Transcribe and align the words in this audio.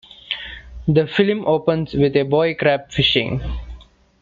The 0.87 1.05
film 1.05 1.45
opens 1.45 1.93
with 1.93 2.15
a 2.15 2.23
boy 2.23 2.55
crab 2.55 2.89
fishing. 2.89 3.39